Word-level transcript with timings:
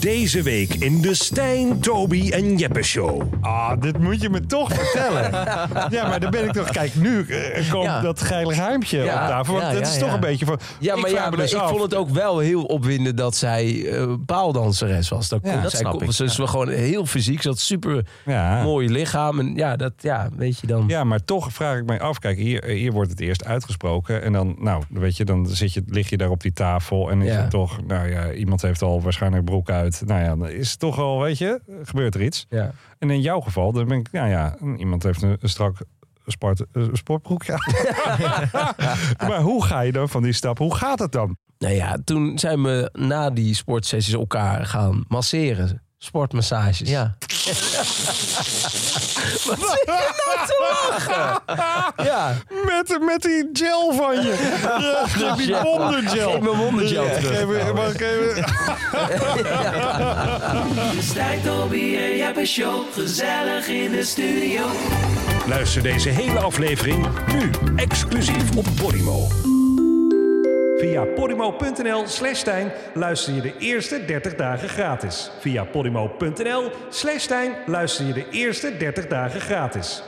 Deze 0.00 0.42
week 0.42 0.74
in 0.74 1.00
de 1.00 1.14
Stijn, 1.14 1.80
Toby 1.80 2.30
en 2.30 2.56
Jeppe 2.56 2.82
Show. 2.82 3.22
Ah, 3.40 3.72
dit 3.80 3.98
moet 3.98 4.20
je 4.20 4.30
me 4.30 4.46
toch 4.46 4.72
vertellen. 4.72 5.30
ja, 5.96 6.08
maar 6.08 6.20
dan 6.20 6.30
ben 6.30 6.44
ik 6.44 6.52
toch... 6.52 6.68
Kijk, 6.70 6.94
nu 6.94 7.26
eh, 7.26 7.70
komt 7.70 7.84
Ja. 7.84 8.00
dat 8.00 8.22
geile 8.22 8.54
ruimpje 8.54 8.98
Ja, 9.02 9.22
op 9.22 9.28
tafel. 9.28 9.52
Want 9.54 9.66
ja, 9.66 9.72
ja, 9.72 9.80
is 9.80 9.98
toch 9.98 10.08
ja. 10.08 10.14
een 10.14 10.20
beetje 10.20 10.46
van... 10.46 10.58
Ja, 10.80 10.94
ik 10.94 11.00
maar, 11.00 11.10
vraag 11.10 11.22
ja, 11.24 11.30
me 11.30 11.36
maar 11.36 11.44
dus 11.44 11.54
ik 11.54 11.60
af- 11.60 11.68
vond 11.70 11.82
het 11.82 11.94
ook 11.94 12.08
wel 12.10 12.38
heel 12.38 12.64
opwindend 12.64 13.16
dat 13.16 13.36
zij 13.36 13.88
eh 13.90 14.12
paaldanseres 14.26 15.08
was. 15.08 15.28
Dat, 15.28 15.40
Ja, 15.42 15.52
kon, 15.52 15.62
dat 15.62 15.70
zij 15.70 15.80
snap 15.80 15.92
kon- 15.92 16.02
ik. 16.02 16.10
Ze 16.12 16.24
is 16.24 16.36
wel 16.36 16.46
gewoon 16.46 16.68
heel 16.68 17.06
fysiek. 17.06 17.42
Ze 17.42 17.48
had 17.48 17.58
super 17.58 18.06
Ja. 18.24 18.62
mooi 18.62 18.88
lichaam. 18.90 19.38
En 19.38 19.54
ja, 19.54 19.76
dat, 19.76 19.92
ja, 19.98 20.28
weet 20.36 20.60
je 20.60 20.66
dan. 20.66 20.84
Ja, 20.88 21.04
maar 21.04 21.24
toch 21.24 21.52
vraag 21.52 21.78
ik 21.78 21.86
mij 21.86 22.00
af. 22.00 22.18
Kijk, 22.18 22.38
hier, 22.38 22.64
hier 22.64 22.92
wordt 22.92 23.10
het 23.10 23.20
eerst 23.20 23.44
uitgesproken. 23.44 24.22
En 24.22 24.32
dan, 24.32 24.56
nou, 24.58 24.82
weet 24.88 25.16
je, 25.16 25.24
dan 25.24 25.46
zit 25.46 25.72
je, 25.72 25.82
lig 25.86 26.10
je 26.10 26.16
daar 26.16 26.30
op 26.30 26.40
die 26.42 26.52
tafel. 26.52 27.10
En 27.10 27.22
is 27.22 27.32
Ja. 27.32 27.40
het 27.40 27.50
toch, 27.50 27.78
nou 27.86 28.08
ja, 28.10 28.32
iemand 28.32 28.62
heeft 28.62 28.82
al 28.82 29.02
waarschijnlijk 29.02 29.44
broek 29.44 29.70
uit. 29.70 29.85
Nou 30.04 30.20
ja, 30.20 30.36
dan 30.36 30.48
is 30.48 30.70
het 30.70 30.78
toch 30.78 30.98
al, 30.98 31.20
weet 31.20 31.38
je, 31.38 31.60
gebeurt 31.82 32.14
er 32.14 32.22
iets. 32.22 32.46
Ja. 32.48 32.72
En 32.98 33.10
in 33.10 33.20
jouw 33.20 33.40
geval, 33.40 33.72
dan 33.72 33.88
ben 33.88 33.98
ik, 33.98 34.12
nou 34.12 34.28
ja, 34.28 34.56
iemand 34.76 35.02
heeft 35.02 35.22
een, 35.22 35.36
een 35.40 35.48
strak 35.48 35.76
sport, 36.26 36.64
een 36.72 36.90
sportbroek. 36.92 37.44
Ja. 37.44 37.58
maar 39.28 39.40
hoe 39.40 39.64
ga 39.64 39.80
je 39.80 39.92
dan 39.92 40.08
van 40.08 40.22
die 40.22 40.32
stap? 40.32 40.58
Hoe 40.58 40.74
gaat 40.74 40.98
het 40.98 41.12
dan? 41.12 41.36
Nou 41.58 41.74
ja, 41.74 41.98
toen 42.04 42.38
zijn 42.38 42.62
we 42.62 42.90
na 42.92 43.30
die 43.30 43.54
sportsessies 43.54 44.14
elkaar 44.14 44.66
gaan 44.66 45.04
masseren. 45.08 45.82
Sportmassages. 45.98 46.88
Ja. 46.88 47.16
Wat 49.46 49.58
zit 49.58 49.82
je 49.84 50.12
nou 50.26 50.46
te 50.46 50.56
lachen? 50.90 51.42
Ja. 52.04 52.36
Met, 52.64 52.98
met 53.00 53.22
die 53.22 53.48
gel 53.52 53.92
van 53.94 54.14
je. 54.22 54.58
Ja, 54.62 55.06
geef 55.06 55.34
die 55.46 55.54
wondergel. 55.62 56.30
Geef 56.30 56.40
mijn 56.40 56.56
wondergel 56.56 57.04
Ja, 57.04 57.14
terug. 57.18 57.36
geef 57.38 57.46
me- 57.46 57.72
mag 57.74 57.92
ik 57.92 58.00
even- 58.00 58.44
Stijn, 61.02 61.42
Toby 61.44 61.96
en 61.96 62.16
Jeppe 62.16 62.46
Show. 62.46 62.82
Gezellig 62.94 63.66
in 63.66 63.90
de 63.90 64.04
studio. 64.04 64.62
Luister 65.46 65.82
deze 65.82 66.08
hele 66.08 66.38
aflevering 66.38 67.06
nu 67.32 67.50
exclusief 67.76 68.56
op 68.56 68.66
Podimo. 68.82 69.28
Via 70.78 71.04
podimo.nl 71.04 72.06
slash 72.06 72.38
Stijn 72.38 72.72
luister 72.94 73.34
je 73.34 73.40
de 73.40 73.56
eerste 73.58 74.04
30 74.04 74.34
dagen 74.34 74.68
gratis. 74.68 75.30
Via 75.40 75.64
podimo.nl 75.64 76.70
slash 76.88 77.22
Stijn 77.22 77.54
luister 77.66 78.06
je 78.06 78.12
de 78.12 78.28
eerste 78.30 78.76
30 78.76 79.06
dagen 79.06 79.40
gratis. 79.40 80.02